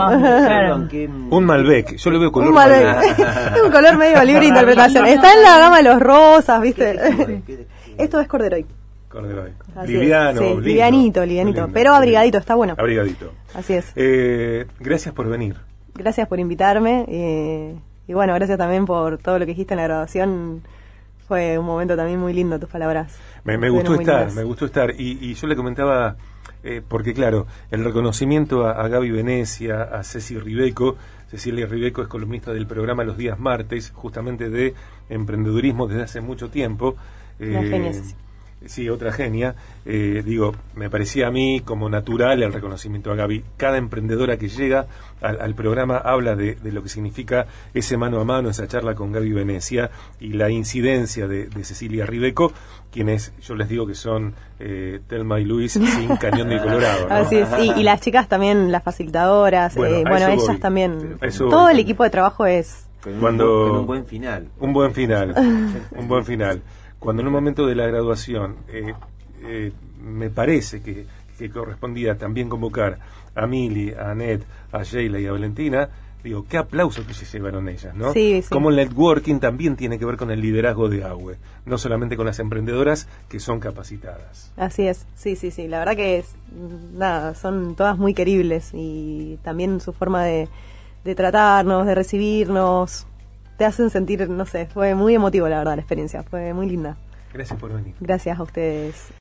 Un 1.29 1.45
Malbec. 1.45 1.95
Yo 1.97 2.09
lo 2.09 2.19
veo 2.19 2.31
color 2.31 2.49
un 2.49 2.55
Malbec. 2.55 3.19
es 3.55 3.61
un 3.65 3.71
color 3.71 3.97
medio 3.97 4.23
libre 4.23 4.41
de 4.41 4.47
interpretación. 4.49 5.05
Está 5.05 5.33
en 5.33 5.43
la 5.43 5.59
gama 5.59 5.77
de 5.77 5.83
los 5.83 5.99
rosas, 5.99 6.61
¿viste? 6.61 6.97
Esto 7.97 8.19
es 8.19 8.27
corderoy. 8.27 8.65
Corderoy. 9.09 9.51
Liviano. 9.85 10.41
Sí, 10.41 10.61
livianito, 10.61 11.23
livianito. 11.25 11.69
Pero 11.71 11.93
abrigadito, 11.93 12.39
está 12.39 12.55
bueno. 12.55 12.75
Abrigadito. 12.77 13.31
Así 13.53 13.73
es. 13.73 13.91
Eh, 13.95 14.65
gracias 14.79 15.13
por 15.13 15.29
venir. 15.29 15.57
Gracias 15.93 16.27
por 16.27 16.39
invitarme. 16.39 17.05
Eh, 17.07 17.75
y 18.07 18.13
bueno, 18.13 18.33
gracias 18.33 18.57
también 18.57 18.85
por 18.85 19.19
todo 19.19 19.37
lo 19.37 19.45
que 19.45 19.51
dijiste 19.51 19.75
en 19.75 19.77
la 19.77 19.83
grabación. 19.83 20.63
Fue 21.27 21.59
un 21.59 21.65
momento 21.65 21.95
también 21.95 22.19
muy 22.19 22.33
lindo 22.33 22.59
tus 22.59 22.69
palabras. 22.69 23.15
Me, 23.43 23.69
gustó 23.69 23.93
estar, 23.93 24.31
me 24.31 24.43
gustó 24.43 24.65
estar. 24.65 24.91
Y, 24.97 25.19
y 25.21 25.35
yo 25.35 25.47
le 25.47 25.55
comentaba 25.55 26.15
eh, 26.63 26.81
porque 26.87 27.13
claro, 27.13 27.47
el 27.71 27.83
reconocimiento 27.83 28.65
a, 28.65 28.87
Gaby 28.87 29.11
Venecia, 29.11 29.83
a 29.83 30.03
Ceci 30.03 30.37
Ribeco, 30.39 30.95
Cecilia 31.29 31.65
Ribeco 31.65 32.01
es 32.01 32.07
columnista 32.07 32.53
del 32.53 32.67
programa 32.67 33.03
los 33.03 33.17
días 33.17 33.39
martes, 33.39 33.91
justamente 33.93 34.49
de 34.49 34.73
emprendedurismo 35.09 35.87
desde 35.87 36.03
hace 36.03 36.21
mucho 36.21 36.49
tiempo. 36.49 36.95
Eh, 37.39 37.91
sí, 38.65 38.89
otra 38.89 39.11
genia. 39.11 39.55
Eh, 39.85 40.23
digo, 40.25 40.55
me 40.75 40.89
parecía 40.89 41.27
a 41.27 41.31
mí 41.31 41.61
como 41.63 41.89
natural 41.89 42.41
el 42.41 42.53
reconocimiento 42.53 43.11
a 43.11 43.15
Gaby. 43.15 43.43
Cada 43.57 43.77
emprendedora 43.77 44.37
que 44.37 44.47
llega 44.47 44.87
al, 45.21 45.55
programa 45.55 45.97
habla 45.97 46.35
de, 46.35 46.57
lo 46.63 46.83
que 46.83 46.89
significa 46.89 47.47
ese 47.73 47.97
mano 47.97 48.19
a 48.19 48.25
mano, 48.25 48.49
esa 48.49 48.67
charla 48.67 48.95
con 48.95 49.11
Gaby 49.11 49.31
Venecia 49.31 49.91
y 50.19 50.33
la 50.33 50.49
incidencia 50.49 51.27
de, 51.27 51.49
Cecilia 51.63 52.05
Ribeco, 52.05 52.51
quienes 52.91 53.33
yo 53.41 53.55
les 53.55 53.69
digo 53.69 53.87
que 53.87 53.95
son 53.95 54.33
eh, 54.59 54.99
Telma 55.07 55.39
y 55.39 55.45
Luis 55.45 55.73
sin 55.73 56.17
cañón 56.19 56.49
de 56.49 56.59
Colorado. 56.59 57.07
Así 57.09 57.37
es, 57.37 57.47
y, 57.77 57.83
las 57.83 58.01
chicas 58.01 58.27
también, 58.27 58.71
las 58.71 58.83
facilitadoras, 58.83 59.75
bueno, 59.75 60.27
eh, 60.27 60.33
ellas 60.33 60.59
también. 60.59 61.17
Todo 61.37 61.69
el 61.69 61.79
equipo 61.79 62.03
de 62.03 62.09
trabajo 62.09 62.45
es... 62.45 62.87
Cuando, 63.19 63.81
un 63.81 63.85
buen 63.85 64.05
final. 64.05 64.47
Un 64.59 64.71
buen 64.71 64.93
final. 64.93 65.33
un 65.91 66.07
buen 66.07 66.23
final 66.23 66.61
cuando 67.03 67.21
en 67.21 67.27
un 67.27 67.33
momento 67.33 67.67
de 67.67 67.75
la 67.75 67.85
graduación 67.85 68.55
eh, 68.69 68.93
eh, 69.43 69.71
me 70.01 70.29
parece 70.29 70.81
que, 70.81 71.05
correspondía 71.51 72.17
también 72.17 72.47
convocar 72.47 72.99
a 73.35 73.45
Mili, 73.45 73.91
a 73.91 74.11
Annette, 74.11 74.45
a 74.71 74.83
Sheila 74.83 75.19
y 75.19 75.25
a 75.25 75.33
Valentina, 75.33 75.89
digo, 76.23 76.45
qué 76.47 76.57
aplauso 76.57 77.05
que 77.05 77.13
se 77.13 77.25
llevaron 77.25 77.67
ellas, 77.67 77.93
¿no? 77.93 78.13
Sí, 78.13 78.41
Como 78.49 78.69
el 78.69 78.77
networking 78.77 79.39
también 79.39 79.75
tiene 79.75 79.99
que 79.99 80.05
ver 80.05 80.15
con 80.15 80.31
el 80.31 80.39
liderazgo 80.39 80.87
de 80.87 81.03
AUE, 81.03 81.35
no 81.65 81.77
solamente 81.77 82.15
con 82.15 82.25
las 82.25 82.39
emprendedoras 82.39 83.09
que 83.27 83.41
son 83.41 83.59
capacitadas. 83.59 84.53
Así 84.55 84.87
es, 84.87 85.05
sí, 85.15 85.35
sí, 85.35 85.51
sí, 85.51 85.67
la 85.67 85.79
verdad 85.79 85.97
que 85.97 86.19
es, 86.19 86.33
nada, 86.93 87.35
son 87.35 87.75
todas 87.75 87.97
muy 87.97 88.13
queribles 88.13 88.69
y 88.71 89.37
también 89.43 89.81
su 89.81 89.91
forma 89.91 90.23
de, 90.23 90.47
de 91.03 91.15
tratarnos, 91.15 91.85
de 91.85 91.95
recibirnos, 91.95 93.05
te 93.57 93.65
hacen 93.65 93.89
sentir, 93.89 94.29
no 94.29 94.45
sé, 94.45 94.67
fue 94.67 94.95
muy 94.95 95.15
emotivo 95.15 95.47
la 95.47 95.59
verdad 95.59 95.75
la 95.75 95.81
experiencia, 95.81 96.23
fue 96.23 96.53
muy 96.53 96.67
linda. 96.67 96.97
Gracias 97.33 97.59
por 97.59 97.73
venir. 97.73 97.95
Gracias 97.99 98.39
a 98.39 98.43
ustedes. 98.43 99.11